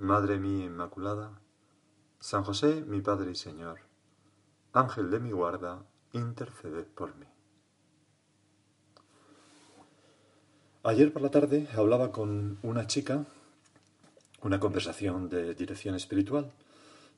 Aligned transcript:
Madre 0.00 0.38
mía 0.38 0.64
Inmaculada, 0.64 1.42
San 2.20 2.42
José, 2.42 2.82
mi 2.86 3.02
Padre 3.02 3.32
y 3.32 3.34
Señor, 3.34 3.80
Ángel 4.72 5.10
de 5.10 5.20
mi 5.20 5.30
guarda, 5.30 5.84
interceded 6.14 6.86
por 6.86 7.14
mí. 7.16 7.26
Ayer 10.84 11.12
por 11.12 11.20
la 11.20 11.30
tarde 11.30 11.68
hablaba 11.76 12.12
con 12.12 12.58
una 12.62 12.86
chica, 12.86 13.26
una 14.40 14.58
conversación 14.58 15.28
de 15.28 15.54
dirección 15.54 15.94
espiritual. 15.94 16.50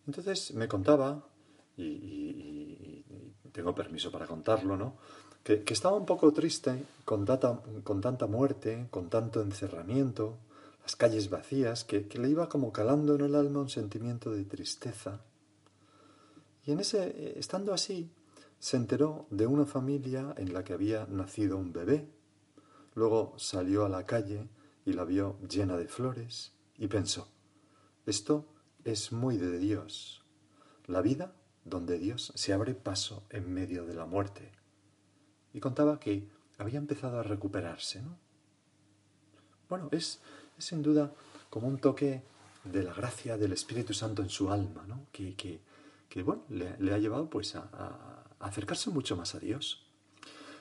Entonces 0.08 0.52
me 0.54 0.66
contaba, 0.66 1.22
y, 1.76 3.04
tengo 3.52 3.76
permiso 3.76 4.10
para 4.10 4.26
contarlo, 4.26 4.76
¿no? 4.76 4.94
Que, 5.44 5.62
estaba 5.68 5.94
un 5.94 6.04
poco 6.04 6.32
triste 6.32 6.84
con, 7.04 7.24
con 7.84 8.00
tanta 8.00 8.26
muerte, 8.26 8.88
con 8.90 9.08
tanto 9.08 9.40
encerramiento, 9.40 10.36
las 10.82 10.96
calles 10.96 11.30
vacías, 11.30 11.84
que, 11.84 12.06
le 12.14 12.28
iba 12.28 12.48
como 12.48 12.72
calando 12.72 13.14
en 13.14 13.22
el 13.22 13.34
alma 13.34 13.60
un 13.60 13.68
sentimiento 13.68 14.30
de 14.30 14.44
tristeza. 14.44 15.24
Y 16.64 16.72
en 16.72 16.80
ese, 16.80 17.38
estando 17.38 17.72
así, 17.72 18.10
se 18.58 18.76
enteró 18.76 19.26
de 19.30 19.46
una 19.46 19.64
familia 19.64 20.34
en 20.36 20.52
la 20.52 20.64
que 20.64 20.72
había 20.72 21.06
nacido 21.06 21.56
un 21.56 21.72
bebé. 21.72 22.08
Luego 22.94 23.34
salió 23.36 23.84
a 23.84 23.88
la 23.88 24.06
calle 24.06 24.48
y 24.84 24.92
la 24.92 25.04
vio 25.04 25.38
llena 25.48 25.76
de 25.76 25.88
flores 25.88 26.52
y 26.76 26.88
pensó, 26.88 27.28
esto 28.06 28.46
es 28.84 29.12
muy 29.12 29.36
de 29.38 29.58
Dios. 29.58 30.24
La 30.86 31.00
vida 31.00 31.34
donde 31.64 31.98
Dios 31.98 32.32
se 32.34 32.52
abre 32.52 32.74
paso 32.74 33.24
en 33.30 33.52
medio 33.52 33.86
de 33.86 33.94
la 33.94 34.06
muerte. 34.06 34.50
Y 35.52 35.60
contaba 35.60 36.00
que 36.00 36.28
había 36.58 36.78
empezado 36.78 37.20
a 37.20 37.22
recuperarse, 37.22 38.02
¿no? 38.02 38.18
Bueno, 39.68 39.88
es, 39.92 40.20
sin 40.58 40.82
duda 40.82 41.12
como 41.50 41.68
un 41.68 41.78
toque 41.78 42.22
de 42.64 42.82
la 42.82 42.94
gracia 42.94 43.36
del 43.36 43.52
Espíritu 43.52 43.92
Santo 43.92 44.22
en 44.22 44.30
su 44.30 44.50
alma, 44.50 44.84
¿no? 44.86 45.06
que, 45.12 45.34
que, 45.34 46.22
bueno, 46.22 46.44
le, 46.48 46.92
ha 46.92 46.98
llevado 46.98 47.28
pues 47.28 47.56
a, 47.56 48.24
acercarse 48.40 48.90
mucho 48.90 49.16
más 49.16 49.34
a 49.34 49.38
Dios. 49.38 49.84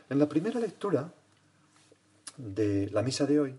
En 0.09 0.19
la 0.19 0.28
primera 0.28 0.59
lectura 0.59 1.13
de 2.38 2.90
la 2.91 3.01
misa 3.01 3.25
de 3.25 3.40
hoy, 3.40 3.56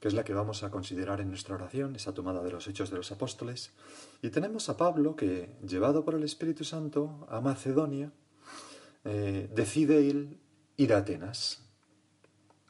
que 0.00 0.08
es 0.08 0.14
la 0.14 0.24
que 0.24 0.34
vamos 0.34 0.62
a 0.62 0.70
considerar 0.70 1.20
en 1.20 1.28
nuestra 1.28 1.54
oración, 1.54 1.96
esa 1.96 2.14
tomada 2.14 2.42
de 2.42 2.52
los 2.52 2.68
hechos 2.68 2.90
de 2.90 2.96
los 2.96 3.10
apóstoles, 3.10 3.72
y 4.22 4.30
tenemos 4.30 4.68
a 4.68 4.76
Pablo 4.76 5.16
que, 5.16 5.56
llevado 5.66 6.04
por 6.04 6.14
el 6.14 6.22
Espíritu 6.22 6.64
Santo 6.64 7.26
a 7.30 7.40
Macedonia, 7.40 8.12
eh, 9.04 9.48
decide 9.54 10.00
ir 10.76 10.92
a 10.92 10.98
Atenas. 10.98 11.62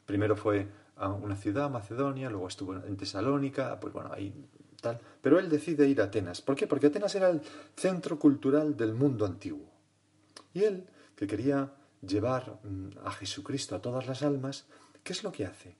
Primero 0.05 0.35
fue 0.35 0.67
a 0.99 1.09
una 1.09 1.35
ciudad, 1.35 1.69
Macedonia, 1.69 2.29
luego 2.29 2.47
estuvo 2.47 2.75
en 2.75 2.97
Tesalónica, 2.97 3.79
pues 3.79 3.93
bueno, 3.93 4.11
ahí 4.13 4.33
tal. 4.81 4.99
Pero 5.21 5.39
él 5.39 5.49
decide 5.49 5.87
ir 5.87 6.01
a 6.01 6.05
Atenas. 6.05 6.41
¿Por 6.41 6.55
qué? 6.55 6.67
Porque 6.67 6.87
Atenas 6.87 7.15
era 7.15 7.29
el 7.29 7.41
centro 7.75 8.19
cultural 8.19 8.75
del 8.75 8.93
mundo 8.93 9.25
antiguo. 9.25 9.69
Y 10.53 10.63
él, 10.63 10.87
que 11.15 11.27
quería 11.27 11.73
llevar 12.01 12.59
mm, 12.63 13.05
a 13.05 13.11
Jesucristo 13.11 13.75
a 13.75 13.81
todas 13.81 14.07
las 14.07 14.23
almas, 14.23 14.65
¿qué 15.03 15.13
es 15.13 15.23
lo 15.23 15.31
que 15.31 15.45
hace? 15.45 15.75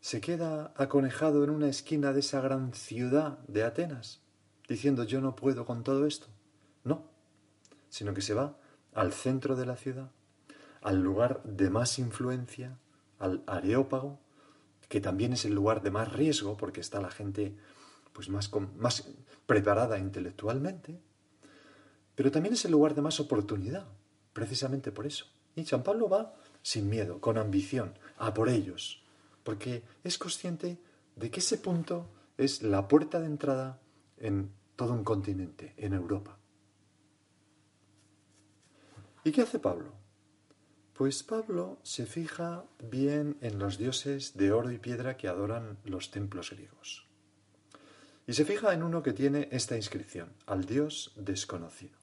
Se 0.00 0.20
queda 0.20 0.72
aconejado 0.76 1.42
en 1.44 1.50
una 1.50 1.68
esquina 1.68 2.12
de 2.12 2.20
esa 2.20 2.40
gran 2.40 2.72
ciudad 2.74 3.38
de 3.48 3.64
Atenas, 3.64 4.20
diciendo 4.68 5.04
yo 5.04 5.20
no 5.20 5.34
puedo 5.36 5.64
con 5.64 5.82
todo 5.82 6.06
esto. 6.06 6.28
No, 6.84 7.04
sino 7.88 8.14
que 8.14 8.20
se 8.20 8.34
va 8.34 8.56
al 8.94 9.12
centro 9.12 9.56
de 9.56 9.66
la 9.66 9.76
ciudad, 9.76 10.10
al 10.82 11.02
lugar 11.02 11.42
de 11.44 11.70
más 11.70 11.98
influencia, 11.98 12.78
al 13.18 13.42
Areópago, 13.46 14.18
que 14.88 15.00
también 15.00 15.32
es 15.32 15.44
el 15.44 15.54
lugar 15.54 15.82
de 15.82 15.90
más 15.90 16.12
riesgo 16.12 16.56
porque 16.56 16.80
está 16.80 17.00
la 17.00 17.10
gente 17.10 17.56
pues 18.12 18.28
más, 18.28 18.50
más 18.76 19.08
preparada 19.46 19.98
intelectualmente, 19.98 20.98
pero 22.14 22.30
también 22.30 22.54
es 22.54 22.64
el 22.64 22.72
lugar 22.72 22.94
de 22.94 23.02
más 23.02 23.20
oportunidad, 23.20 23.86
precisamente 24.32 24.90
por 24.90 25.06
eso. 25.06 25.26
Y 25.54 25.64
San 25.64 25.82
Pablo 25.82 26.08
va 26.08 26.34
sin 26.62 26.88
miedo, 26.88 27.20
con 27.20 27.38
ambición, 27.38 27.94
a 28.18 28.32
por 28.32 28.48
ellos, 28.48 29.02
porque 29.44 29.82
es 30.02 30.18
consciente 30.18 30.78
de 31.14 31.30
que 31.30 31.40
ese 31.40 31.58
punto 31.58 32.08
es 32.38 32.62
la 32.62 32.88
puerta 32.88 33.20
de 33.20 33.26
entrada 33.26 33.80
en 34.18 34.50
todo 34.76 34.92
un 34.92 35.04
continente, 35.04 35.74
en 35.76 35.92
Europa. 35.92 36.38
¿Y 39.24 39.32
qué 39.32 39.42
hace 39.42 39.58
Pablo? 39.58 39.92
Pues 40.96 41.22
Pablo 41.22 41.76
se 41.82 42.06
fija 42.06 42.64
bien 42.90 43.36
en 43.42 43.58
los 43.58 43.76
dioses 43.76 44.34
de 44.34 44.50
oro 44.50 44.72
y 44.72 44.78
piedra 44.78 45.18
que 45.18 45.28
adoran 45.28 45.76
los 45.84 46.10
templos 46.10 46.52
griegos. 46.52 47.06
Y 48.26 48.32
se 48.32 48.46
fija 48.46 48.72
en 48.72 48.82
uno 48.82 49.02
que 49.02 49.12
tiene 49.12 49.50
esta 49.52 49.76
inscripción, 49.76 50.32
al 50.46 50.64
dios 50.64 51.12
desconocido. 51.16 51.98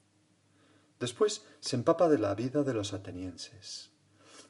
Después 1.00 1.44
se 1.58 1.74
empapa 1.74 2.08
de 2.08 2.18
la 2.18 2.36
vida 2.36 2.62
de 2.62 2.72
los 2.72 2.92
atenienses 2.92 3.90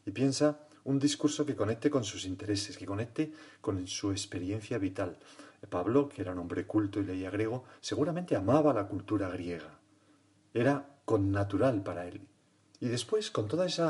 y 0.04 0.10
piensa 0.10 0.60
un 0.84 0.98
discurso 0.98 1.46
que 1.46 1.56
conecte 1.56 1.88
con 1.88 2.04
sus 2.04 2.26
intereses, 2.26 2.76
que 2.76 2.84
conecte 2.84 3.32
con 3.62 3.86
su 3.86 4.10
experiencia 4.10 4.76
vital. 4.76 5.18
Pablo, 5.70 6.10
que 6.10 6.20
era 6.20 6.32
un 6.32 6.40
hombre 6.40 6.66
culto 6.66 7.00
y 7.00 7.04
leía 7.04 7.30
griego, 7.30 7.64
seguramente 7.80 8.36
amaba 8.36 8.74
la 8.74 8.88
cultura 8.88 9.30
griega. 9.30 9.80
Era 10.52 10.98
connatural 11.06 11.82
para 11.82 12.06
él 12.06 12.28
y 12.84 12.88
después, 12.88 13.30
con 13.30 13.48
todas 13.48 13.80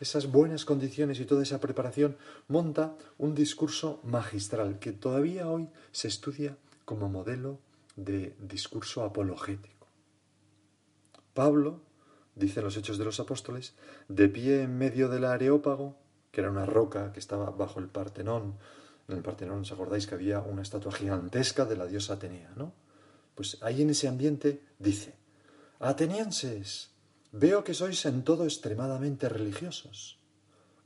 esas 0.00 0.32
buenas 0.32 0.64
condiciones 0.64 1.20
y 1.20 1.26
toda 1.26 1.42
esa 1.42 1.60
preparación, 1.60 2.16
monta 2.48 2.96
un 3.18 3.34
discurso 3.34 4.00
magistral 4.04 4.78
que 4.78 4.92
todavía 4.92 5.50
hoy 5.50 5.68
se 5.92 6.08
estudia 6.08 6.56
como 6.86 7.10
modelo 7.10 7.58
de 7.94 8.34
discurso 8.40 9.04
apologético. 9.04 9.86
Pablo, 11.34 11.82
dicen 12.36 12.64
los 12.64 12.74
Hechos 12.78 12.96
de 12.96 13.04
los 13.04 13.20
Apóstoles, 13.20 13.74
de 14.08 14.30
pie 14.30 14.62
en 14.62 14.78
medio 14.78 15.10
del 15.10 15.26
Areópago, 15.26 15.98
que 16.30 16.40
era 16.40 16.50
una 16.50 16.64
roca 16.64 17.12
que 17.12 17.20
estaba 17.20 17.50
bajo 17.50 17.80
el 17.80 17.88
Partenón. 17.88 18.54
En 19.08 19.16
el 19.18 19.22
Partenón, 19.22 19.60
¿os 19.60 19.72
acordáis 19.72 20.06
que 20.06 20.14
había 20.14 20.40
una 20.40 20.62
estatua 20.62 20.92
gigantesca 20.92 21.66
de 21.66 21.76
la 21.76 21.84
diosa 21.84 22.14
Atenea, 22.14 22.54
no? 22.56 22.72
Pues 23.34 23.58
ahí 23.60 23.82
en 23.82 23.90
ese 23.90 24.08
ambiente 24.08 24.62
dice, 24.78 25.16
Atenienses, 25.80 26.92
Veo 27.38 27.62
que 27.62 27.70
sois 27.70 28.02
en 28.10 28.26
todo 28.26 28.42
extremadamente 28.42 29.30
religiosos, 29.30 30.18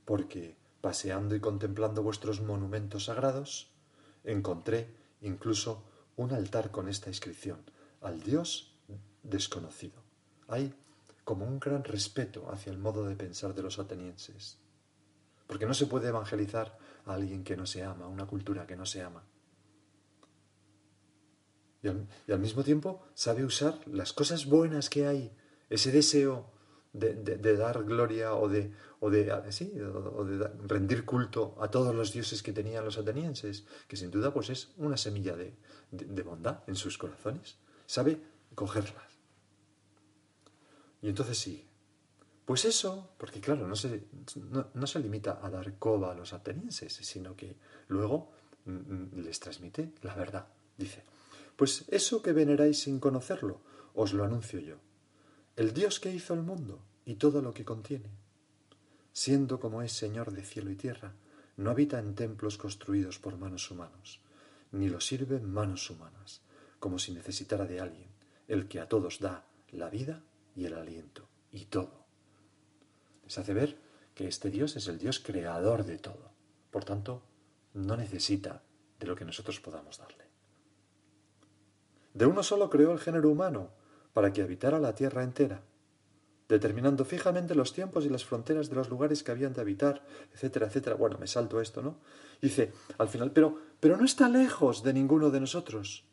porque, 0.05 0.53
paseando 0.85 1.33
y 1.33 1.39
contemplando 1.39 2.05
vuestros 2.05 2.41
monumentos 2.41 3.05
sagrados, 3.05 3.73
encontré 4.23 4.85
incluso 5.21 5.81
un 6.15 6.31
altar 6.31 6.69
con 6.69 6.89
esta 6.89 7.09
inscripción, 7.09 7.57
al 8.01 8.21
Dios 8.21 8.77
desconocido. 9.23 9.97
Hay 10.47 10.75
como 11.23 11.43
un 11.43 11.59
gran 11.59 11.83
respeto 11.83 12.51
hacia 12.51 12.71
el 12.71 12.77
modo 12.77 13.07
de 13.07 13.15
pensar 13.15 13.55
de 13.55 13.63
los 13.63 13.79
atenienses, 13.79 14.59
porque 15.47 15.65
no 15.65 15.73
se 15.73 15.87
puede 15.87 16.09
evangelizar 16.09 16.77
a 17.07 17.15
alguien 17.15 17.43
que 17.43 17.57
no 17.57 17.65
se 17.65 17.81
ama, 17.81 18.05
a 18.05 18.09
una 18.09 18.27
cultura 18.27 18.67
que 18.67 18.75
no 18.75 18.85
se 18.85 19.01
ama. 19.01 19.23
Y 21.81 21.87
al, 21.87 22.07
y 22.27 22.31
al 22.31 22.39
mismo 22.39 22.63
tiempo 22.63 23.01
sabe 23.15 23.43
usar 23.43 23.79
las 23.87 24.13
cosas 24.13 24.45
buenas 24.45 24.91
que 24.91 25.07
hay 25.07 25.35
ese 25.73 25.91
deseo 25.91 26.51
de, 26.93 27.57
dar 27.57 27.83
gloria 27.83 28.35
o 28.35 28.47
de, 28.47 28.71
rendir 30.67 31.03
culto 31.03 31.57
a 31.59 31.67
todos 31.69 31.95
los 31.95 32.13
dioses 32.13 32.43
que 32.43 32.53
tenían 32.53 32.85
los 32.85 32.97
atenienses, 32.97 33.65
que 33.87 33.97
sin 33.97 34.11
duda 34.11 34.31
pues 34.31 34.49
es 34.51 34.69
una 34.77 34.97
semilla 34.97 35.35
de, 35.35 35.53
bondad 36.23 36.63
en 36.67 36.75
sus 36.75 36.97
corazones. 36.97 37.57
Sabe 37.87 38.21
cogerlas. 38.53 39.11
Y 41.01 41.09
entonces 41.09 41.37
sigue. 41.37 41.65
Pues 42.45 42.65
eso, 42.65 43.09
porque 43.17 43.41
claro, 43.41 43.67
no 43.67 43.75
se, 43.75 44.03
no, 44.73 44.87
se 44.87 44.99
limita 44.99 45.39
a 45.41 45.49
dar 45.49 45.77
coba 45.79 46.11
a 46.11 46.15
los 46.15 46.33
atenienses, 46.33 46.93
sino 46.93 47.35
que 47.35 47.55
luego 47.87 48.31
mm, 48.65 48.71
mm, 48.71 49.09
les 49.23 49.39
transmite 49.39 49.93
la 50.01 50.13
verdad. 50.13 50.47
Dice, 50.77 51.03
pues 51.55 51.85
eso 51.87 52.21
que 52.21 52.33
veneráis 52.33 52.81
sin 52.81 52.99
conocerlo, 52.99 53.61
os 53.95 54.13
lo 54.13 54.23
anuncio 54.23 54.59
yo. 54.59 54.75
El 55.55 55.73
Dios 55.73 55.99
que 55.99 56.11
hizo 56.11 56.33
el 56.33 56.41
mundo 56.41 56.79
y 57.05 57.15
todo 57.15 57.41
lo 57.41 57.53
que 57.53 57.65
contiene, 57.65 58.09
siendo 59.11 59.59
como 59.59 59.81
es 59.81 59.91
Señor 59.91 60.31
de 60.31 60.43
cielo 60.43 60.71
y 60.71 60.75
tierra, 60.75 61.13
no 61.57 61.69
habita 61.69 61.99
en 61.99 62.15
templos 62.15 62.57
construidos 62.57 63.19
por 63.19 63.37
manos 63.37 63.69
humanos, 63.69 64.21
ni 64.71 64.89
lo 64.89 64.99
sirven 64.99 65.51
manos 65.51 65.89
humanas, 65.89 66.41
como 66.79 66.97
si 66.97 67.11
necesitara 67.11 67.65
de 67.65 67.79
alguien, 67.79 68.09
el 68.47 68.67
que 68.67 68.79
a 68.79 68.89
todos 68.89 69.19
da 69.19 69.45
la 69.71 69.89
vida 69.89 70.23
y 70.55 70.65
el 70.65 70.73
aliento, 70.73 71.27
y 71.51 71.65
todo 71.65 72.03
les 73.23 73.37
hace 73.37 73.53
ver 73.53 73.77
que 74.13 74.27
este 74.27 74.49
Dios 74.49 74.75
es 74.75 74.87
el 74.87 74.97
Dios 74.97 75.19
creador 75.19 75.85
de 75.85 75.97
todo. 75.97 76.31
Por 76.71 76.83
tanto, 76.83 77.23
no 77.73 77.97
necesita 77.97 78.61
de 78.99 79.07
lo 79.07 79.15
que 79.15 79.25
nosotros 79.25 79.59
podamos 79.59 79.97
darle. 79.97 80.23
De 82.13 82.25
uno 82.25 82.43
solo 82.43 82.69
creó 82.69 82.91
el 82.91 82.99
género 82.99 83.29
humano 83.29 83.71
para 84.13 84.31
que 84.31 84.41
habitara 84.41 84.79
la 84.79 84.95
tierra 84.95 85.23
entera, 85.23 85.63
determinando 86.47 87.03
fijamente 87.05 87.55
los 87.55 87.73
tiempos 87.73 88.05
y 88.05 88.09
las 88.09 88.25
fronteras 88.25 88.69
de 88.69 88.75
los 88.75 88.89
lugares 88.89 89.23
que 89.23 89.31
habían 89.31 89.53
de 89.53 89.61
habitar, 89.61 90.05
etcétera, 90.33 90.67
etcétera. 90.67 90.95
Bueno, 90.95 91.17
me 91.17 91.27
salto 91.27 91.59
esto, 91.59 91.81
¿no? 91.81 91.97
Dice, 92.41 92.73
al 92.97 93.07
final, 93.07 93.31
pero, 93.31 93.57
pero 93.79 93.97
no 93.97 94.05
está 94.05 94.29
lejos 94.29 94.83
de 94.83 94.93
ninguno 94.93 95.31
de 95.31 95.39
nosotros, 95.39 96.05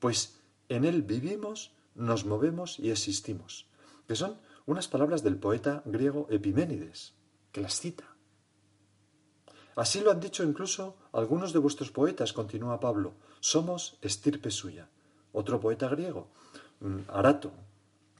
pues 0.00 0.40
en 0.68 0.84
él 0.84 1.02
vivimos, 1.02 1.74
nos 1.94 2.24
movemos 2.24 2.78
y 2.78 2.90
existimos, 2.90 3.68
que 4.08 4.16
son 4.16 4.38
unas 4.66 4.88
palabras 4.88 5.22
del 5.22 5.38
poeta 5.38 5.82
griego 5.84 6.26
Epiménides, 6.30 7.14
que 7.52 7.60
las 7.60 7.78
cita. 7.78 8.16
Así 9.76 10.00
lo 10.00 10.10
han 10.10 10.20
dicho 10.20 10.42
incluso 10.42 10.96
algunos 11.12 11.52
de 11.52 11.58
vuestros 11.58 11.90
poetas, 11.90 12.32
continúa 12.32 12.80
Pablo, 12.80 13.14
somos 13.40 13.98
estirpe 14.00 14.50
suya. 14.50 14.88
Otro 15.32 15.60
poeta 15.60 15.88
griego, 15.88 16.30
Arato, 17.08 17.52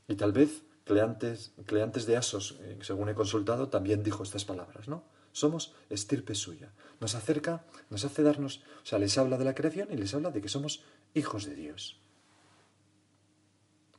y 0.09 0.15
tal 0.15 0.33
vez 0.33 0.63
Cleantes, 0.85 1.53
Cleantes 1.67 2.07
de 2.07 2.17
Asos, 2.17 2.59
eh, 2.61 2.79
según 2.81 3.09
he 3.09 3.15
consultado, 3.15 3.69
también 3.69 4.03
dijo 4.03 4.23
estas 4.23 4.45
palabras, 4.45 4.89
¿no? 4.89 5.05
Somos 5.33 5.75
estirpe 5.91 6.35
suya. 6.35 6.73
Nos 7.01 7.15
acerca, 7.15 7.65
nos 7.91 8.05
hace 8.05 8.23
darnos, 8.23 8.63
o 8.83 8.87
sea, 8.87 8.99
les 8.99 9.19
habla 9.19 9.37
de 9.37 9.45
la 9.45 9.55
creación 9.55 9.89
y 9.91 9.97
les 9.97 10.15
habla 10.15 10.31
de 10.31 10.41
que 10.41 10.49
somos 10.49 10.85
hijos 11.13 11.45
de 11.45 11.55
Dios. 11.55 12.01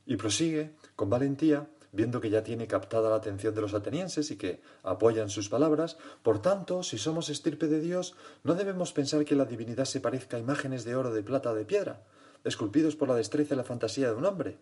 Y 0.06 0.16
prosigue 0.16 0.74
con 0.96 1.10
valentía 1.10 1.68
viendo 1.92 2.20
que 2.20 2.30
ya 2.30 2.42
tiene 2.42 2.66
captada 2.66 3.10
la 3.10 3.16
atención 3.16 3.54
de 3.54 3.60
los 3.60 3.74
atenienses 3.74 4.30
y 4.30 4.36
que 4.36 4.60
apoyan 4.82 5.30
sus 5.30 5.48
palabras, 5.48 5.96
por 6.22 6.40
tanto, 6.40 6.82
si 6.82 6.98
somos 6.98 7.28
estirpe 7.28 7.66
de 7.66 7.80
Dios, 7.80 8.14
no 8.44 8.54
debemos 8.54 8.92
pensar 8.92 9.24
que 9.24 9.36
la 9.36 9.44
divinidad 9.44 9.84
se 9.84 10.00
parezca 10.00 10.36
a 10.36 10.40
imágenes 10.40 10.84
de 10.84 10.96
oro, 10.96 11.12
de 11.12 11.22
plata 11.22 11.54
de 11.54 11.64
piedra, 11.64 12.02
esculpidos 12.48 12.96
por 12.96 13.08
la 13.08 13.14
destreza 13.14 13.54
y 13.54 13.56
la 13.56 13.64
fantasía 13.64 14.08
de 14.08 14.16
un 14.16 14.24
hombre. 14.24 14.58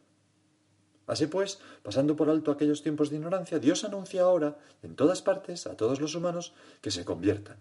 Así 1.06 1.26
pues, 1.26 1.60
pasando 1.82 2.16
por 2.16 2.28
alto 2.28 2.50
aquellos 2.50 2.82
tiempos 2.82 3.10
de 3.10 3.16
ignorancia, 3.16 3.58
Dios 3.58 3.84
anuncia 3.84 4.22
ahora, 4.22 4.58
en 4.82 4.96
todas 4.96 5.22
partes, 5.22 5.66
a 5.66 5.76
todos 5.76 6.00
los 6.00 6.14
humanos, 6.14 6.52
que 6.80 6.90
se 6.90 7.04
conviertan. 7.04 7.58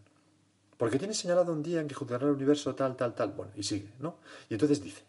Porque 0.78 1.00
tiene 1.00 1.14
señalado 1.14 1.54
un 1.54 1.64
día 1.64 1.80
en 1.80 1.88
que 1.88 1.96
juzgará 1.96 2.26
el 2.26 2.34
universo 2.34 2.76
tal, 2.76 2.96
tal, 2.96 3.14
tal. 3.14 3.32
Bueno, 3.32 3.52
y 3.56 3.64
sigue, 3.64 3.94
¿no? 4.00 4.18
Y 4.50 4.56
entonces 4.56 4.84
dice, 4.84 5.04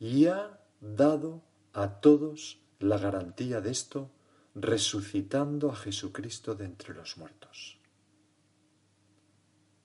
y 0.00 0.26
ha 0.26 0.58
dado 0.80 1.42
a 1.72 2.00
todos 2.00 2.58
la 2.78 2.98
garantía 2.98 3.60
de 3.60 3.70
esto 3.70 4.10
resucitando 4.54 5.70
a 5.70 5.76
Jesucristo 5.76 6.54
de 6.54 6.64
entre 6.64 6.94
los 6.94 7.18
muertos. 7.18 7.78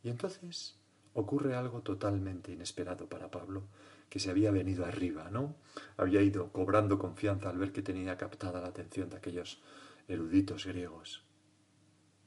Y 0.04 0.10
entonces 0.10 0.76
ocurre 1.14 1.56
algo 1.56 1.82
totalmente 1.82 2.52
inesperado 2.52 3.08
para 3.08 3.30
Pablo, 3.30 3.64
que 4.12 4.20
se 4.20 4.30
había 4.30 4.52
venido 4.52 4.86
arriba, 4.86 5.30
¿no? 5.32 5.56
Había 5.96 6.22
ido 6.22 6.52
cobrando 6.52 7.00
confianza 7.00 7.50
al 7.50 7.58
ver 7.58 7.72
que 7.72 7.82
tenía 7.82 8.18
captada 8.18 8.60
la 8.60 8.68
atención 8.68 9.10
de 9.10 9.16
aquellos 9.16 9.62
eruditos 10.10 10.66
griegos. 10.66 11.24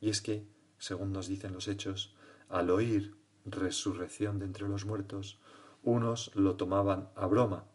Y 0.00 0.08
es 0.08 0.22
que, 0.22 0.48
según 0.78 1.12
nos 1.12 1.28
dicen 1.28 1.52
los 1.52 1.68
hechos, 1.68 2.16
al 2.48 2.70
oír 2.70 3.14
resurrección 3.44 4.38
de 4.38 4.46
entre 4.46 4.66
los 4.66 4.86
muertos, 4.86 5.38
unos 5.82 6.34
lo 6.34 6.56
tomaban 6.56 7.10
a 7.16 7.26
broma, 7.26 7.66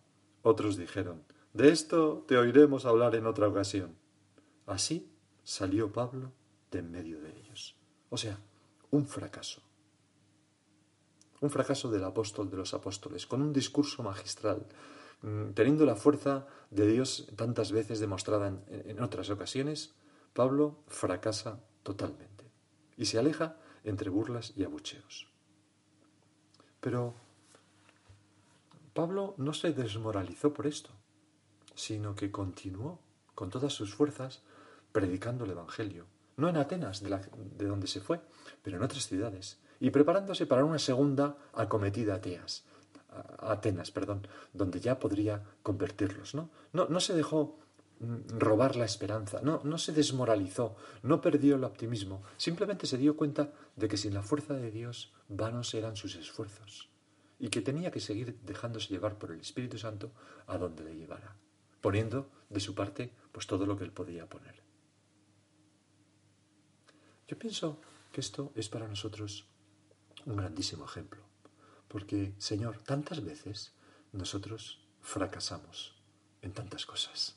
otros 0.41 0.75
dijeron, 0.75 1.23
de 1.53 1.69
esto 1.69 2.25
te 2.27 2.35
oiremos 2.35 2.85
hablar 2.85 3.13
en 3.13 3.27
otra 3.27 3.47
ocasión. 3.47 3.95
Así 4.65 5.13
salió 5.43 5.93
Pablo 5.93 6.31
de 6.71 6.79
en 6.79 6.89
medio 6.89 7.21
de 7.21 7.29
ellos. 7.37 7.77
O 8.09 8.17
sea, 8.17 8.39
un 8.89 9.05
fracaso. 9.05 9.61
Un 11.41 11.49
fracaso 11.49 11.89
del 11.89 12.03
apóstol 12.03 12.49
de 12.49 12.57
los 12.57 12.73
apóstoles, 12.73 13.25
con 13.25 13.41
un 13.41 13.53
discurso 13.53 14.03
magistral, 14.03 14.65
mm, 15.21 15.51
teniendo 15.51 15.85
la 15.85 15.95
fuerza 15.95 16.47
de 16.69 16.87
Dios 16.87 17.27
tantas 17.35 17.71
veces 17.71 17.99
demostrada 17.99 18.47
en, 18.67 19.01
otras 19.01 19.29
ocasiones, 19.29 19.95
Pablo 20.33 20.83
fracasa 20.87 21.59
totalmente 21.83 22.45
y 22.97 23.05
se 23.05 23.19
aleja 23.19 23.57
entre 23.83 24.09
burlas 24.09 24.53
y 24.55 24.63
abucheos. 24.63 25.27
Pero 26.81 27.13
Pablo 28.93 29.33
no 29.37 29.53
se 29.53 29.73
desmoralizó 29.73 30.53
por 30.53 30.67
esto 30.67 30.91
sino 31.79 32.13
que 32.13 32.29
continuó 32.29 32.99
con 33.35 33.49
todas 33.49 33.71
sus 33.71 33.95
fuerzas 33.95 34.41
predicando 34.91 35.45
el 35.45 35.51
Evangelio, 35.51 36.07
no 36.35 36.49
en 36.49 36.57
Atenas, 36.57 37.01
de, 37.01 37.65
donde 37.65 37.87
se 37.87 38.01
fue, 38.01 38.19
pero 38.61 38.75
en 38.75 38.83
otras 38.83 39.07
ciudades, 39.07 39.59
y 39.79 39.89
preparándose 39.91 40.45
para 40.45 40.65
una 40.65 40.79
segunda 40.79 41.37
acometida 41.53 42.15
a 42.15 43.51
Atenas, 43.51 43.91
perdón, 43.91 44.27
donde 44.53 44.79
ya 44.79 44.99
podría 44.99 45.43
convertirlos. 45.63 46.35
¿no? 46.35 46.49
No, 46.73 46.87
no 46.87 46.99
se 46.99 47.15
dejó 47.15 47.57
mm, 47.99 48.37
robar 48.37 48.75
la 48.75 48.85
esperanza, 48.85 49.39
no, 49.41 49.61
no 49.63 49.77
se 49.77 49.93
desmoralizó, 49.93 50.75
no 51.03 51.21
perdió 51.21 51.55
el 51.55 51.63
optimismo, 51.63 52.23
simplemente 52.37 52.87
se 52.87 52.97
dio 52.97 53.15
cuenta 53.17 53.51
de 53.75 53.87
que 53.87 53.97
sin 53.97 54.13
la 54.13 54.21
fuerza 54.21 54.53
de 54.53 54.71
Dios 54.71 55.13
vanos 55.27 55.73
eran 55.73 55.95
sus 55.95 56.15
esfuerzos 56.15 56.89
y 57.39 57.49
que 57.49 57.61
tenía 57.61 57.91
que 57.91 58.01
seguir 58.01 58.37
dejándose 58.43 58.89
llevar 58.89 59.17
por 59.17 59.31
el 59.31 59.39
Espíritu 59.39 59.77
Santo 59.77 60.11
a 60.47 60.57
donde 60.57 60.83
le 60.83 60.95
llevara 60.95 61.35
poniendo 61.81 62.29
de 62.49 62.59
su 62.59 62.75
parte 62.75 63.11
pues 63.31 63.47
todo 63.47 63.65
lo 63.65 63.77
que 63.77 63.83
él 63.83 63.91
podía 63.91 64.27
poner. 64.27 64.61
Yo 67.27 67.37
pienso 67.37 67.79
que 68.11 68.21
esto 68.21 68.51
es 68.55 68.69
para 68.69 68.87
nosotros 68.87 69.45
un 70.25 70.37
grandísimo 70.37 70.85
ejemplo, 70.85 71.21
porque, 71.87 72.33
Señor, 72.37 72.77
tantas 72.79 73.23
veces 73.23 73.73
nosotros 74.11 74.79
fracasamos 75.01 75.95
en 76.41 76.53
tantas 76.53 76.85
cosas. 76.85 77.35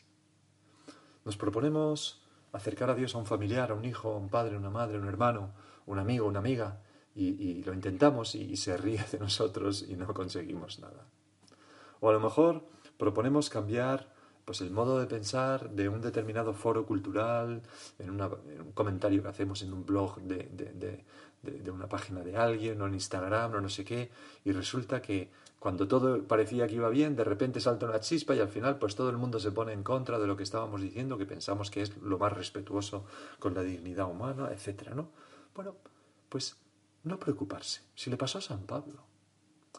Nos 1.24 1.36
proponemos 1.36 2.22
acercar 2.52 2.90
a 2.90 2.94
Dios 2.94 3.14
a 3.14 3.18
un 3.18 3.26
familiar, 3.26 3.70
a 3.70 3.74
un 3.74 3.84
hijo, 3.84 4.12
a 4.12 4.16
un 4.16 4.28
padre, 4.28 4.56
a 4.56 4.58
una 4.58 4.70
madre, 4.70 4.96
a 4.96 5.00
un 5.00 5.08
hermano, 5.08 5.52
un 5.86 5.98
amigo, 5.98 6.26
una 6.26 6.40
amiga, 6.40 6.80
y, 7.14 7.62
lo 7.64 7.74
intentamos 7.74 8.34
y 8.34 8.56
se 8.56 8.76
ríe 8.76 9.04
de 9.12 9.18
nosotros 9.18 9.84
y 9.86 9.96
no 9.96 10.12
conseguimos 10.14 10.78
nada. 10.78 11.06
O 12.00 12.08
a 12.08 12.12
lo 12.12 12.20
mejor 12.20 12.64
proponemos 12.96 13.50
cambiar 13.50 14.11
pues 14.44 14.60
el 14.60 14.70
modo 14.70 14.98
de 14.98 15.06
pensar 15.06 15.70
de 15.70 15.88
un 15.88 16.00
determinado 16.00 16.52
foro 16.52 16.84
cultural, 16.84 17.62
en, 17.98 18.10
un 18.10 18.72
comentario 18.74 19.22
que 19.22 19.28
hacemos 19.28 19.62
en 19.62 19.72
un 19.72 19.86
blog 19.86 20.20
de, 20.20 21.04
una 21.70 21.88
página 21.88 22.20
de 22.22 22.36
alguien, 22.36 22.80
o 22.80 22.86
en 22.86 22.94
Instagram, 22.94 23.54
o 23.54 23.60
no 23.60 23.68
sé 23.68 23.84
qué, 23.84 24.10
y 24.44 24.52
resulta 24.52 25.00
que 25.00 25.30
cuando 25.58 25.86
todo 25.86 26.24
parecía 26.24 26.66
que 26.66 26.74
iba 26.74 26.88
bien, 26.88 27.14
de 27.14 27.22
repente 27.22 27.60
salta 27.60 27.86
una 27.86 28.00
chispa 28.00 28.34
y 28.34 28.40
al 28.40 28.48
final 28.48 28.78
pues 28.78 28.96
todo 28.96 29.10
el 29.10 29.16
mundo 29.16 29.38
se 29.38 29.52
pone 29.52 29.72
en 29.72 29.84
contra 29.84 30.18
de 30.18 30.26
lo 30.26 30.36
que 30.36 30.42
estábamos 30.42 30.80
diciendo, 30.80 31.18
que 31.18 31.26
pensamos 31.26 31.70
que 31.70 31.82
es 31.82 31.96
lo 31.98 32.18
más 32.18 32.32
respetuoso 32.32 33.04
con 33.38 33.54
la 33.54 33.62
dignidad 33.62 34.10
humana, 34.10 34.50
etcétera, 34.50 34.94
¿no? 34.94 35.10
Bueno, 35.54 35.76
pues 36.28 36.56
no 37.04 37.18
preocuparse. 37.18 37.82
Si 37.94 38.10
le 38.10 38.16
pasó 38.16 38.38
a 38.38 38.42
San 38.42 38.62
Pablo. 38.62 39.04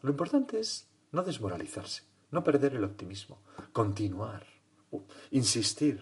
Lo 0.02 0.10
importante 0.10 0.60
es 0.60 0.88
no 1.12 1.24
desmoralizarse, 1.24 2.04
no 2.32 2.44
perder 2.44 2.76
el 2.76 2.84
optimismo, 2.84 3.40
continuar 3.72 4.53
insistir. 5.32 6.00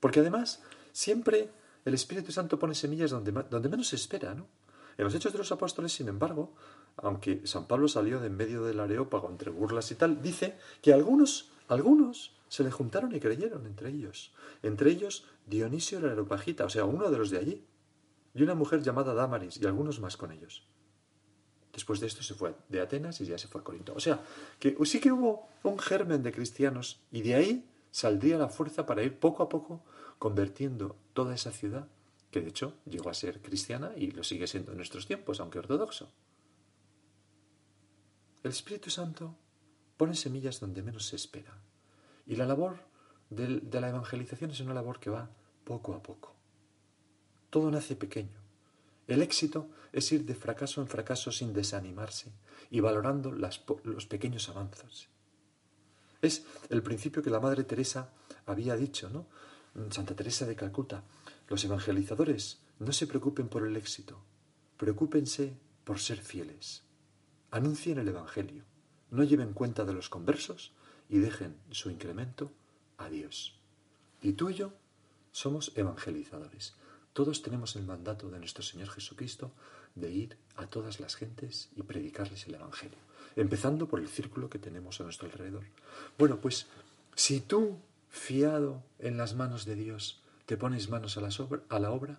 Porque 0.00 0.20
además, 0.20 0.62
siempre 0.92 1.50
el 1.84 1.94
Espíritu 1.94 2.32
Santo 2.32 2.58
pone 2.58 2.74
semillas 2.74 3.10
donde, 3.10 3.32
donde 3.32 3.68
menos 3.68 3.88
se 3.88 3.96
espera, 3.96 4.34
¿no? 4.34 4.46
En 4.98 5.04
los 5.04 5.14
Hechos 5.14 5.32
de 5.32 5.38
los 5.38 5.52
Apóstoles, 5.52 5.92
sin 5.92 6.08
embargo, 6.08 6.54
aunque 6.96 7.46
San 7.46 7.66
Pablo 7.66 7.86
salió 7.86 8.18
de 8.18 8.28
en 8.28 8.36
medio 8.36 8.64
del 8.64 8.80
areópago 8.80 9.28
entre 9.28 9.50
burlas 9.50 9.90
y 9.90 9.94
tal, 9.94 10.22
dice 10.22 10.56
que 10.80 10.94
algunos, 10.94 11.50
algunos 11.68 12.34
se 12.48 12.64
le 12.64 12.70
juntaron 12.70 13.14
y 13.14 13.20
creyeron 13.20 13.66
entre 13.66 13.90
ellos. 13.90 14.32
Entre 14.62 14.90
ellos 14.90 15.24
Dionisio 15.46 15.98
el 15.98 16.06
Areopagita, 16.06 16.64
o 16.64 16.70
sea, 16.70 16.84
uno 16.84 17.10
de 17.10 17.18
los 17.18 17.30
de 17.30 17.38
allí, 17.38 17.64
y 18.34 18.42
una 18.42 18.54
mujer 18.54 18.82
llamada 18.82 19.14
Damaris 19.14 19.58
y 19.58 19.66
algunos 19.66 20.00
más 20.00 20.16
con 20.16 20.32
ellos. 20.32 20.66
Después 21.72 22.00
de 22.00 22.06
esto 22.06 22.22
se 22.22 22.34
fue 22.34 22.54
de 22.68 22.80
Atenas 22.80 23.20
y 23.20 23.26
ya 23.26 23.38
se 23.38 23.48
fue 23.48 23.60
a 23.60 23.64
Corinto. 23.64 23.94
O 23.94 24.00
sea, 24.00 24.22
que 24.58 24.76
sí 24.84 25.00
que 25.00 25.12
hubo 25.12 25.48
un 25.62 25.78
germen 25.78 26.22
de 26.22 26.32
cristianos 26.32 27.00
y 27.10 27.22
de 27.22 27.34
ahí 27.34 27.70
saldría 27.96 28.36
la 28.36 28.50
fuerza 28.50 28.84
para 28.84 29.02
ir 29.02 29.18
poco 29.18 29.42
a 29.42 29.48
poco 29.48 29.82
convirtiendo 30.18 30.96
toda 31.14 31.34
esa 31.34 31.50
ciudad, 31.50 31.88
que 32.30 32.42
de 32.42 32.50
hecho 32.50 32.74
llegó 32.84 33.08
a 33.08 33.14
ser 33.14 33.40
cristiana 33.40 33.92
y 33.96 34.10
lo 34.10 34.22
sigue 34.22 34.46
siendo 34.46 34.72
en 34.72 34.76
nuestros 34.76 35.06
tiempos, 35.06 35.40
aunque 35.40 35.60
ortodoxo. 35.60 36.12
El 38.42 38.50
Espíritu 38.50 38.90
Santo 38.90 39.34
pone 39.96 40.14
semillas 40.14 40.60
donde 40.60 40.82
menos 40.82 41.06
se 41.06 41.16
espera. 41.16 41.56
Y 42.26 42.36
la 42.36 42.44
labor 42.44 42.80
de, 43.30 43.62
la 43.80 43.88
evangelización 43.88 44.50
es 44.50 44.60
una 44.60 44.74
labor 44.74 45.00
que 45.00 45.08
va 45.08 45.30
poco 45.64 45.94
a 45.94 46.02
poco. 46.02 46.34
Todo 47.48 47.70
nace 47.70 47.96
pequeño. 47.96 48.42
El 49.06 49.22
éxito 49.22 49.70
es 49.94 50.12
ir 50.12 50.26
de 50.26 50.34
fracaso 50.34 50.82
en 50.82 50.88
fracaso 50.88 51.32
sin 51.32 51.54
desanimarse 51.54 52.30
y 52.68 52.80
valorando 52.80 53.32
los 53.32 54.06
pequeños 54.06 54.50
avances. 54.50 55.08
Es 56.22 56.44
el 56.70 56.82
principio 56.82 57.22
que 57.22 57.30
la 57.30 57.40
Madre 57.40 57.64
Teresa 57.64 58.10
había 58.46 58.76
dicho, 58.76 59.10
¿no? 59.10 59.26
Santa 59.90 60.14
Teresa 60.14 60.46
de 60.46 60.56
Calcuta. 60.56 61.02
Los 61.48 61.64
evangelizadores 61.64 62.60
no 62.78 62.92
se 62.92 63.06
preocupen 63.06 63.48
por 63.48 63.66
el 63.66 63.76
éxito, 63.76 64.18
preocúpense 64.76 65.56
por 65.84 65.98
ser 66.00 66.18
fieles. 66.18 66.82
Anuncien 67.50 67.98
el 67.98 68.08
Evangelio, 68.08 68.64
no 69.10 69.22
lleven 69.22 69.52
cuenta 69.52 69.84
de 69.84 69.94
los 69.94 70.08
conversos 70.08 70.72
y 71.08 71.18
dejen 71.18 71.56
su 71.70 71.90
incremento 71.90 72.52
a 72.98 73.08
Dios. 73.08 73.58
Y 74.22 74.32
tú 74.32 74.50
y 74.50 74.54
yo 74.54 74.72
somos 75.30 75.72
evangelizadores. 75.76 76.74
Todos 77.12 77.42
tenemos 77.42 77.76
el 77.76 77.84
mandato 77.84 78.28
de 78.30 78.38
nuestro 78.38 78.62
Señor 78.62 78.88
Jesucristo 78.90 79.52
de 79.94 80.10
ir 80.10 80.38
a 80.56 80.66
todas 80.66 81.00
las 81.00 81.14
gentes 81.14 81.70
y 81.76 81.82
predicarles 81.82 82.46
el 82.46 82.54
Evangelio, 82.54 82.98
empezando 83.36 83.86
por 83.86 84.00
el 84.00 84.08
círculo 84.08 84.50
que 84.50 84.58
tenemos 84.58 85.00
a 85.00 85.04
nuestro 85.04 85.28
alrededor. 85.28 85.64
Bueno, 86.18 86.40
pues 86.40 86.66
si 87.14 87.40
tú, 87.40 87.78
fiado 88.08 88.82
en 88.98 89.16
las 89.16 89.34
manos 89.34 89.66
de 89.66 89.74
Dios, 89.74 90.22
te 90.46 90.56
pones 90.56 90.88
manos 90.88 91.18
a, 91.18 91.28
a 91.68 91.78
la 91.78 91.90
obra, 91.90 92.18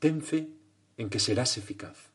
ten 0.00 0.22
fe 0.22 0.50
en 0.96 1.08
que 1.08 1.20
serás 1.20 1.56
eficaz. 1.56 2.10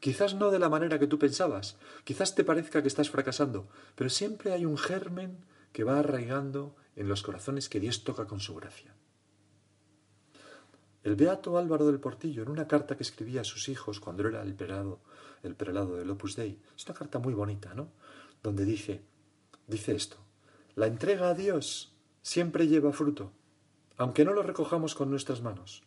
Quizás 0.00 0.34
no 0.34 0.50
de 0.50 0.58
la 0.58 0.68
manera 0.68 0.98
que 0.98 1.06
tú 1.06 1.18
pensabas, 1.18 1.76
quizás 2.04 2.34
te 2.34 2.44
parezca 2.44 2.82
que 2.82 2.88
estás 2.88 3.10
fracasando, 3.10 3.68
pero 3.94 4.10
siempre 4.10 4.52
hay 4.52 4.64
un 4.64 4.76
germen 4.76 5.38
que 5.72 5.84
va 5.84 5.98
arraigando 5.98 6.76
en 6.96 7.08
los 7.08 7.22
corazones 7.22 7.68
que 7.68 7.80
Dios 7.80 8.04
toca 8.04 8.26
con 8.26 8.40
su 8.40 8.54
gracia. 8.54 8.94
El 11.02 11.16
beato 11.16 11.58
Álvaro 11.58 11.86
del 11.86 12.00
Portillo, 12.00 12.42
en 12.42 12.48
una 12.48 12.66
carta 12.66 12.96
que 12.96 13.02
escribía 13.02 13.42
a 13.42 13.44
sus 13.44 13.68
hijos 13.68 14.00
cuando 14.00 14.26
era 14.26 14.42
el 14.42 14.54
prelado, 15.44 15.48
el 15.48 15.56
prelado 15.56 15.96
del 15.96 16.10
Opus 16.10 16.36
Dei, 16.36 16.58
es 16.76 16.86
una 16.86 16.94
carta 16.94 17.18
muy 17.18 17.34
bonita, 17.34 17.74
¿no? 17.74 17.88
Donde 18.42 18.64
dice, 18.64 19.02
dice 19.66 19.94
esto, 19.94 20.16
la 20.74 20.86
entrega 20.86 21.28
a 21.28 21.34
Dios 21.34 21.94
siempre 22.22 22.66
lleva 22.66 22.92
fruto, 22.92 23.32
aunque 23.96 24.24
no 24.24 24.32
lo 24.32 24.42
recojamos 24.42 24.94
con 24.94 25.10
nuestras 25.10 25.42
manos, 25.42 25.82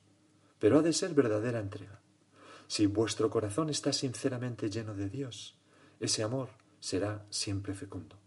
pero 0.59 0.79
ha 0.79 0.81
de 0.81 0.93
ser 0.93 1.13
verdadera 1.13 1.59
entrega. 1.59 2.01
Si 2.67 2.85
vuestro 2.85 3.29
corazón 3.29 3.69
está 3.69 3.93
sinceramente 3.93 4.69
lleno 4.69 4.93
de 4.93 5.09
Dios, 5.09 5.57
ese 5.99 6.23
amor 6.23 6.49
será 6.79 7.25
siempre 7.29 7.73
fecundo. 7.73 8.17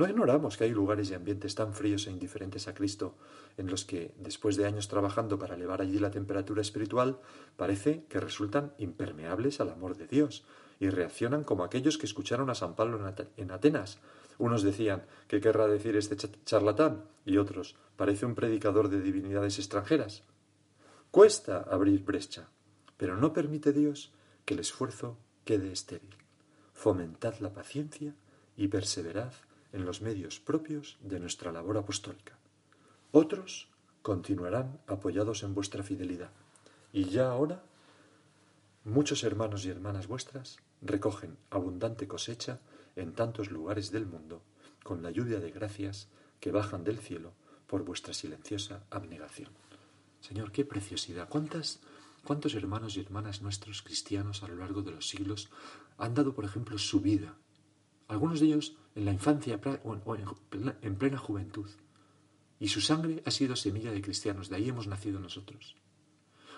No 0.00 0.08
ignoramos 0.08 0.56
que 0.56 0.64
hay 0.64 0.70
lugares 0.70 1.10
y 1.10 1.14
ambientes 1.14 1.54
tan 1.54 1.74
fríos 1.74 2.06
e 2.06 2.10
indiferentes 2.10 2.68
a 2.68 2.72
Cristo 2.72 3.16
en 3.58 3.66
los 3.66 3.84
que, 3.84 4.14
después 4.16 4.56
de 4.56 4.64
años 4.64 4.88
trabajando 4.88 5.38
para 5.38 5.56
elevar 5.56 5.82
allí 5.82 5.98
la 5.98 6.10
temperatura 6.10 6.62
espiritual, 6.62 7.20
parece 7.58 8.06
que 8.08 8.18
resultan 8.18 8.72
impermeables 8.78 9.60
al 9.60 9.68
amor 9.68 9.98
de 9.98 10.06
Dios 10.06 10.42
y 10.78 10.88
reaccionan 10.88 11.44
como 11.44 11.64
aquellos 11.64 11.98
que 11.98 12.06
escucharon 12.06 12.48
a 12.48 12.54
San 12.54 12.76
Pablo 12.76 12.98
en 13.36 13.50
Atenas. 13.50 13.98
Unos 14.38 14.62
decían, 14.62 15.04
¿qué 15.28 15.38
querrá 15.38 15.66
decir 15.66 15.94
este 15.96 16.16
charlatán? 16.46 17.04
Y 17.26 17.36
otros, 17.36 17.76
parece 17.96 18.24
un 18.24 18.34
predicador 18.34 18.88
de 18.88 19.02
divinidades 19.02 19.58
extranjeras. 19.58 20.22
Cuesta 21.10 21.58
abrir 21.70 22.04
brecha, 22.04 22.48
pero 22.96 23.18
no 23.18 23.34
permite 23.34 23.74
Dios 23.74 24.14
que 24.46 24.54
el 24.54 24.60
esfuerzo 24.60 25.18
quede 25.44 25.70
estéril. 25.70 26.16
Fomentad 26.72 27.34
la 27.40 27.52
paciencia 27.52 28.14
y 28.56 28.68
perseverad 28.68 29.34
en 29.72 29.84
los 29.84 30.00
medios 30.00 30.40
propios 30.40 30.98
de 31.00 31.20
nuestra 31.20 31.52
labor 31.52 31.78
apostólica. 31.78 32.36
Otros 33.12 33.68
continuarán 34.02 34.80
apoyados 34.86 35.42
en 35.42 35.54
vuestra 35.54 35.82
fidelidad. 35.82 36.30
Y 36.92 37.04
ya 37.04 37.30
ahora 37.30 37.62
muchos 38.84 39.24
hermanos 39.24 39.64
y 39.64 39.70
hermanas 39.70 40.06
vuestras 40.06 40.58
recogen 40.82 41.36
abundante 41.50 42.08
cosecha 42.08 42.60
en 42.96 43.12
tantos 43.12 43.50
lugares 43.50 43.90
del 43.90 44.06
mundo 44.06 44.42
con 44.82 45.02
la 45.02 45.10
lluvia 45.10 45.40
de 45.40 45.50
gracias 45.50 46.08
que 46.40 46.50
bajan 46.50 46.84
del 46.84 46.98
cielo 46.98 47.32
por 47.66 47.84
vuestra 47.84 48.14
silenciosa 48.14 48.84
abnegación. 48.90 49.50
Señor, 50.20 50.52
qué 50.52 50.64
preciosidad. 50.64 51.28
¿Cuántas 51.28 51.80
¿Cuántos 52.24 52.54
hermanos 52.54 52.96
y 52.96 53.00
hermanas 53.00 53.40
nuestros 53.40 53.82
cristianos 53.82 54.42
a 54.42 54.48
lo 54.48 54.56
largo 54.56 54.82
de 54.82 54.92
los 54.92 55.08
siglos 55.08 55.48
han 55.96 56.14
dado, 56.14 56.34
por 56.34 56.44
ejemplo, 56.44 56.76
su 56.78 57.00
vida? 57.00 57.34
Algunos 58.08 58.40
de 58.40 58.46
ellos 58.46 58.76
en 58.94 59.04
la 59.04 59.12
infancia 59.12 59.60
o 59.84 60.16
en 60.82 60.96
plena 60.96 61.18
juventud. 61.18 61.70
Y 62.58 62.68
su 62.68 62.80
sangre 62.80 63.22
ha 63.24 63.30
sido 63.30 63.56
semilla 63.56 63.92
de 63.92 64.02
cristianos, 64.02 64.48
de 64.50 64.56
ahí 64.56 64.68
hemos 64.68 64.86
nacido 64.86 65.18
nosotros. 65.20 65.76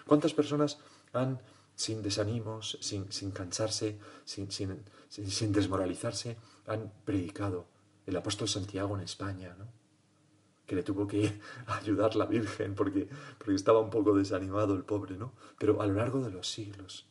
¿Cuántas 0.06 0.34
personas 0.34 0.78
han, 1.12 1.40
sin 1.74 2.02
desanimos, 2.02 2.78
sin, 2.80 3.30
cansarse, 3.30 3.98
sin, 4.24 4.50
sin 4.50 5.52
desmoralizarse, 5.52 6.36
han 6.66 6.92
predicado 7.04 7.68
el 8.06 8.16
apóstol 8.16 8.48
Santiago 8.48 8.96
en 8.96 9.04
España, 9.04 9.54
¿no? 9.58 9.82
que 10.66 10.76
le 10.76 10.82
tuvo 10.82 11.06
que 11.06 11.40
ayudar 11.66 12.16
la 12.16 12.26
Virgen 12.26 12.74
porque, 12.74 13.08
porque 13.38 13.54
estaba 13.54 13.80
un 13.80 13.90
poco 13.90 14.16
desanimado 14.16 14.74
el 14.74 14.84
pobre, 14.84 15.16
¿no? 15.16 15.34
Pero 15.58 15.82
a 15.82 15.86
lo 15.86 15.94
largo 15.94 16.22
de 16.22 16.30
los 16.30 16.50
siglos. 16.50 17.08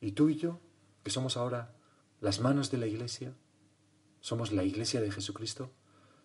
Y 0.00 0.12
tú 0.12 0.28
y 0.28 0.36
yo, 0.36 0.60
que 1.02 1.10
somos 1.10 1.36
ahora 1.36 1.74
las 2.20 2.40
manos 2.40 2.70
de 2.70 2.78
la 2.78 2.86
Iglesia, 2.86 3.34
somos 4.22 4.52
la 4.52 4.64
Iglesia 4.64 5.02
de 5.02 5.10
Jesucristo, 5.10 5.70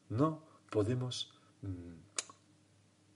no 0.07 0.43
podemos 0.69 1.33
mm, 1.61 2.07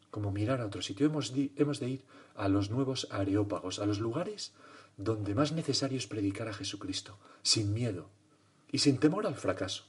como 0.09 0.31
mirar 0.31 0.59
a 0.59 0.65
otro 0.65 0.81
sitio. 0.81 1.05
Hemos 1.05 1.31
hemos 1.55 1.79
de 1.79 1.89
ir 1.89 2.05
a 2.35 2.49
los 2.49 2.69
nuevos 2.69 3.07
areópagos, 3.11 3.79
a 3.79 3.85
los 3.85 3.99
lugares 3.99 4.53
donde 4.97 5.35
más 5.35 5.53
necesario 5.53 5.97
es 5.97 6.07
predicar 6.07 6.49
a 6.49 6.53
Jesucristo, 6.53 7.17
sin 7.43 7.73
miedo 7.73 8.09
y 8.69 8.79
sin 8.79 8.97
temor 8.97 9.25
al 9.25 9.35
fracaso. 9.35 9.85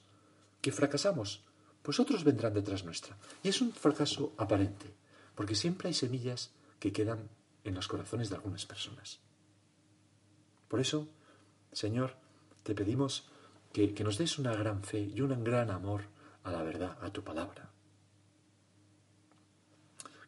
Que 0.60 0.70
fracasamos, 0.70 1.44
pues 1.82 1.98
otros 1.98 2.22
vendrán 2.22 2.54
detrás 2.54 2.84
nuestra. 2.84 3.18
Y 3.42 3.48
es 3.48 3.60
un 3.60 3.72
fracaso 3.72 4.32
aparente, 4.38 4.94
porque 5.34 5.56
siempre 5.56 5.88
hay 5.88 5.94
semillas 5.94 6.52
que 6.78 6.92
quedan 6.92 7.28
en 7.64 7.74
los 7.74 7.88
corazones 7.88 8.30
de 8.30 8.36
algunas 8.36 8.66
personas. 8.66 9.20
Por 10.68 10.80
eso, 10.80 11.08
Señor, 11.72 12.16
te 12.62 12.74
pedimos 12.74 13.28
que, 13.72 14.04
nos 14.04 14.18
des 14.18 14.38
una 14.38 14.54
gran 14.54 14.82
fe 14.82 15.00
y 15.00 15.20
un 15.20 15.44
gran 15.44 15.70
amor 15.70 16.02
a 16.44 16.50
la 16.50 16.62
verdad, 16.62 16.98
a 17.00 17.10
tu 17.10 17.22
palabra. 17.22 17.70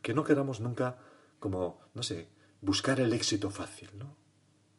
Que 0.03 0.15
no 0.15 0.25
queramos 0.25 0.61
nunca 0.61 0.99
como, 1.39 1.81
no 1.95 2.03
sé, 2.03 2.29
buscar 2.61 3.01
el 3.01 3.13
éxito 3.13 3.51
fácil, 3.51 3.91
¿no? 3.99 4.17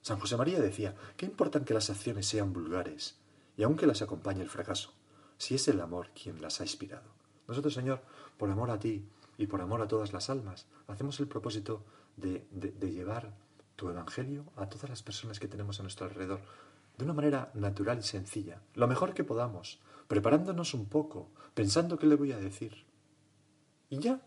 San 0.02 0.20
José 0.20 0.38
María 0.38 0.60
decía, 0.60 0.96
¿qué 1.18 1.26
importan 1.26 1.66
que 1.66 1.74
las 1.74 1.90
acciones 1.90 2.28
sean 2.28 2.54
vulgares 2.54 3.20
y 3.58 3.64
aunque 3.64 3.88
las 3.88 4.02
acompañe 4.02 4.42
el 4.42 4.50
fracaso? 4.50 4.94
si 5.38 5.56
es 5.56 5.68
el 5.68 5.82
amor 5.82 6.10
quien 6.10 6.42
las 6.42 6.60
ha 6.60 6.64
inspirado. 6.64 7.10
Nosotros, 7.48 7.74
Señor, 7.74 8.02
por 8.38 8.50
amor 8.50 8.72
a 8.72 8.80
ti 8.80 9.08
y 9.38 9.48
por 9.48 9.62
amor 9.62 9.82
a 9.82 9.88
todas 9.88 10.14
las 10.14 10.30
almas, 10.30 10.68
hacemos 10.88 11.20
el 11.20 11.28
propósito 11.28 11.84
de, 12.18 12.48
llevar 12.82 13.36
tu 13.76 13.90
Evangelio 13.90 14.46
a 14.56 14.70
todas 14.70 14.90
las 14.90 15.04
personas 15.04 15.40
que 15.40 15.48
tenemos 15.48 15.80
a 15.80 15.84
nuestro 15.84 16.08
alrededor, 16.08 16.40
de 16.98 17.04
una 17.04 17.14
manera 17.14 17.52
natural 17.54 18.00
y 18.00 18.04
sencilla, 18.04 18.62
lo 18.74 18.88
mejor 18.88 19.14
que 19.14 19.24
podamos, 19.24 19.80
preparándonos 20.08 20.74
un 20.74 20.86
poco, 20.88 21.30
pensando 21.54 21.98
qué 21.98 22.08
le 22.08 22.16
voy 22.16 22.32
a 22.32 22.38
decir. 22.38 22.86
Y 23.90 24.00
ya, 24.00 24.22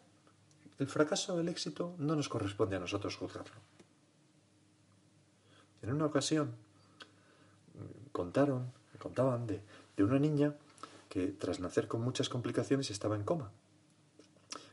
el 0.78 0.87
fracaso 0.87 1.34
o 1.34 1.40
el 1.40 1.48
éxito 1.48 1.94
no 1.98 2.14
nos 2.14 2.28
corresponde 2.28 2.76
a 2.76 2.80
nosotros 2.80 3.16
juzgarlo. 3.16 3.60
En 5.82 5.92
una 5.92 6.06
ocasión 6.06 6.54
contaron, 8.12 8.72
contaban 8.98 9.46
de, 9.46 9.62
de 9.96 10.04
una 10.04 10.18
niña 10.18 10.54
que 11.08 11.28
tras 11.28 11.60
nacer 11.60 11.88
con 11.88 12.02
muchas 12.02 12.28
complicaciones 12.28 12.90
estaba 12.90 13.16
en 13.16 13.25
coma 13.25 13.50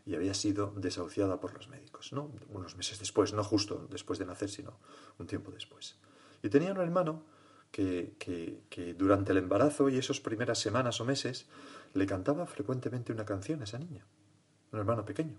y 0.05 0.15
había 0.15 0.33
sido 0.33 0.71
desahuciada 0.75 1.39
por 1.39 1.53
los 1.53 1.67
médicos, 1.67 2.13
¿no? 2.13 2.31
Unos 2.49 2.75
meses 2.75 2.99
después, 2.99 3.33
no 3.33 3.43
justo 3.43 3.87
después 3.89 4.19
de 4.19 4.25
nacer, 4.25 4.49
sino 4.49 4.77
un 5.17 5.25
tiempo 5.25 5.51
después. 5.51 5.95
Y 6.43 6.49
tenía 6.49 6.71
un 6.71 6.79
hermano 6.79 7.23
que, 7.75 8.95
durante 8.97 9.33
el 9.33 9.39
embarazo 9.39 9.89
y 9.89 9.97
esas 9.97 10.21
primeras 10.21 10.59
semanas 10.59 11.01
o 11.01 11.05
meses 11.05 11.45
le 11.93 12.05
cantaba 12.05 12.45
frecuentemente 12.45 13.11
una 13.11 13.25
canción 13.25 13.59
a 13.61 13.65
esa 13.65 13.77
niña, 13.77 14.05
un 14.71 14.79
hermano 14.79 15.03
pequeño. 15.03 15.35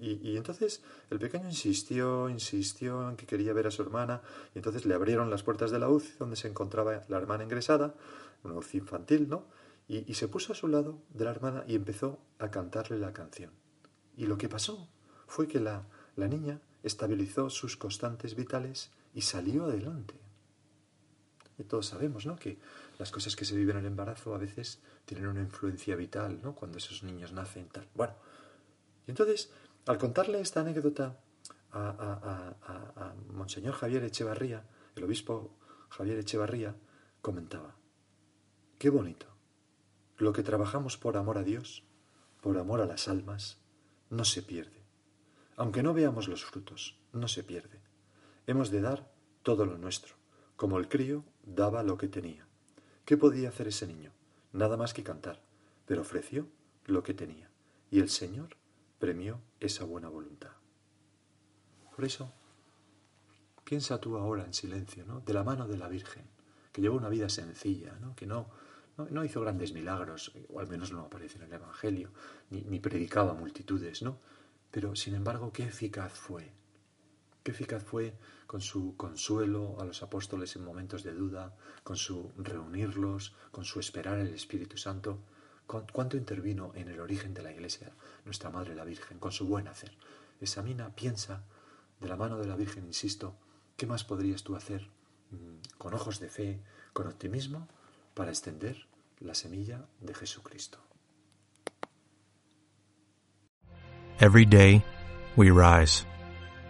Y, 0.00 0.36
entonces 0.36 0.82
el 1.08 1.18
pequeño 1.18 1.48
insistió, 1.48 2.28
insistió 2.28 3.08
en 3.08 3.16
que 3.16 3.26
quería 3.26 3.52
ver 3.52 3.68
a 3.68 3.70
su 3.70 3.82
hermana, 3.82 4.22
y 4.54 4.58
entonces 4.58 4.84
le 4.86 4.94
abrieron 4.94 5.30
las 5.30 5.42
puertas 5.42 5.70
de 5.70 5.78
la 5.78 5.88
UCI 5.88 6.18
donde 6.18 6.36
se 6.36 6.48
encontraba 6.48 7.02
la 7.08 7.16
hermana 7.16 7.44
ingresada, 7.44 7.94
una 8.42 8.54
UCI 8.54 8.78
infantil, 8.78 9.28
¿no? 9.28 9.46
Y, 9.86 10.10
y 10.10 10.14
se 10.14 10.28
puso 10.28 10.52
a 10.52 10.56
su 10.56 10.68
lado 10.68 10.98
de 11.10 11.24
la 11.24 11.30
hermana 11.30 11.64
y 11.66 11.74
empezó 11.76 12.18
a 12.38 12.50
cantarle 12.50 12.98
la 12.98 13.12
canción. 13.12 13.52
Y 14.16 14.26
lo 14.26 14.36
que 14.36 14.48
pasó 14.48 14.88
fue 15.26 15.46
que 15.46 15.60
la, 15.60 15.86
la 16.16 16.28
niña 16.28 16.60
estabilizó 16.82 17.48
sus 17.50 17.76
constantes 17.76 18.34
vitales 18.34 18.90
y 19.14 19.22
salió 19.22 19.64
adelante. 19.64 20.23
Todos 21.62 21.86
sabemos, 21.86 22.26
¿no? 22.26 22.36
Que 22.36 22.58
las 22.98 23.12
cosas 23.12 23.36
que 23.36 23.44
se 23.44 23.54
viven 23.54 23.76
en 23.76 23.82
el 23.82 23.86
embarazo 23.92 24.34
a 24.34 24.38
veces 24.38 24.80
tienen 25.04 25.28
una 25.28 25.40
influencia 25.40 25.94
vital, 25.94 26.40
¿no? 26.42 26.54
Cuando 26.54 26.78
esos 26.78 27.04
niños 27.04 27.32
nacen, 27.32 27.68
tal. 27.68 27.88
Bueno, 27.94 28.14
y 29.06 29.10
entonces, 29.10 29.52
al 29.86 29.98
contarle 29.98 30.40
esta 30.40 30.60
anécdota 30.60 31.20
a, 31.70 32.54
a 32.62 33.14
Monseñor 33.32 33.74
Javier 33.74 34.04
Echevarría, 34.04 34.64
el 34.96 35.04
obispo 35.04 35.56
Javier 35.90 36.18
Echevarría, 36.18 36.74
comentaba, 37.20 37.76
qué 38.78 38.90
bonito, 38.90 39.26
lo 40.16 40.32
que 40.32 40.42
trabajamos 40.42 40.96
por 40.96 41.16
amor 41.16 41.38
a 41.38 41.42
Dios, 41.42 41.84
por 42.40 42.58
amor 42.58 42.80
a 42.80 42.86
las 42.86 43.08
almas, 43.08 43.58
no 44.10 44.24
se 44.24 44.42
pierde. 44.42 44.84
Aunque 45.56 45.82
no 45.82 45.94
veamos 45.94 46.28
los 46.28 46.44
frutos, 46.44 46.98
no 47.12 47.28
se 47.28 47.42
pierde. 47.44 47.80
Hemos 48.46 48.70
de 48.70 48.80
dar 48.80 49.12
todo 49.42 49.66
lo 49.66 49.78
nuestro, 49.78 50.14
como 50.56 50.78
el 50.78 50.88
crío 50.88 51.24
daba 51.46 51.82
lo 51.82 51.96
que 51.96 52.08
tenía. 52.08 52.46
¿Qué 53.04 53.16
podía 53.16 53.48
hacer 53.48 53.68
ese 53.68 53.86
niño? 53.86 54.12
Nada 54.52 54.76
más 54.76 54.94
que 54.94 55.02
cantar, 55.02 55.42
pero 55.86 56.02
ofreció 56.02 56.48
lo 56.86 57.02
que 57.02 57.14
tenía, 57.14 57.50
y 57.90 58.00
el 58.00 58.08
Señor 58.08 58.56
premió 58.98 59.40
esa 59.60 59.84
buena 59.84 60.08
voluntad. 60.08 60.52
Por 61.94 62.04
eso, 62.04 62.32
piensa 63.64 64.00
tú 64.00 64.16
ahora 64.16 64.44
en 64.44 64.54
silencio, 64.54 65.04
¿no? 65.04 65.20
De 65.20 65.32
la 65.32 65.44
mano 65.44 65.68
de 65.68 65.76
la 65.76 65.88
Virgen, 65.88 66.24
que 66.72 66.80
llevó 66.80 66.96
una 66.96 67.08
vida 67.08 67.28
sencilla, 67.28 67.96
¿no? 68.00 68.14
Que 68.16 68.26
no, 68.26 68.48
no, 68.96 69.24
hizo 69.24 69.40
grandes 69.40 69.72
milagros, 69.72 70.32
o 70.48 70.60
al 70.60 70.68
menos 70.68 70.92
no 70.92 71.02
aparece 71.02 71.38
en 71.38 71.44
el 71.44 71.52
Evangelio, 71.52 72.10
ni, 72.50 72.62
ni 72.62 72.80
predicaba 72.80 73.34
multitudes, 73.34 74.02
¿no? 74.02 74.18
Pero, 74.70 74.96
sin 74.96 75.14
embargo, 75.14 75.52
qué 75.52 75.64
eficaz 75.64 76.12
fue. 76.12 76.52
Qué 77.44 77.52
eficaz 77.52 77.84
fue 77.84 78.18
con 78.48 78.60
su 78.60 78.96
consuelo 78.96 79.76
a 79.78 79.84
los 79.84 80.02
apóstoles 80.02 80.56
en 80.56 80.64
momentos 80.64 81.04
de 81.04 81.14
duda, 81.14 81.54
con 81.84 81.96
su 81.96 82.32
reunirlos, 82.36 83.36
con 83.52 83.64
su 83.64 83.78
esperar 83.78 84.18
el 84.18 84.34
Espíritu 84.34 84.76
Santo. 84.76 85.20
¿Cuánto 85.66 86.16
intervino 86.16 86.72
en 86.74 86.88
el 86.88 86.98
origen 86.98 87.32
de 87.34 87.42
la 87.42 87.52
Iglesia 87.52 87.92
nuestra 88.24 88.50
Madre 88.50 88.74
la 88.74 88.84
Virgen, 88.84 89.20
con 89.20 89.30
su 89.30 89.46
buen 89.46 89.68
hacer? 89.68 89.96
Examina, 90.40 90.92
piensa, 90.96 91.44
de 92.00 92.08
la 92.08 92.16
mano 92.16 92.38
de 92.38 92.48
la 92.48 92.56
Virgen, 92.56 92.86
insisto, 92.86 93.36
¿qué 93.76 93.86
más 93.86 94.02
podrías 94.02 94.42
tú 94.42 94.56
hacer 94.56 94.90
mm, 95.30 95.76
con 95.78 95.94
ojos 95.94 96.18
de 96.18 96.28
fe, 96.28 96.60
con 96.92 97.06
optimismo, 97.06 97.68
para 98.14 98.30
extender 98.30 98.86
la 99.20 99.34
semilla 99.34 99.86
de 100.00 100.14
Jesucristo. 100.14 100.78
Every 104.20 104.46
day, 104.46 104.82
we 105.36 105.50
rise, 105.50 106.06